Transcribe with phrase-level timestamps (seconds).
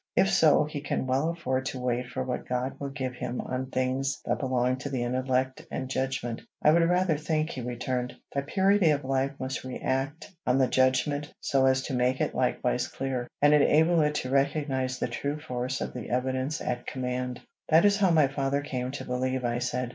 [0.15, 3.39] "If so, he can well afford to wait for what light God will give him
[3.39, 8.15] on things that belong to the intellect and judgment." "I would rather think," he returned,
[8.33, 12.33] "that purity of life must re act on the judgment, so as to make it
[12.33, 17.41] likewise clear, and enable it to recognize the true force of the evidence at command."
[17.69, 19.89] "That is how my father came to believe," I said.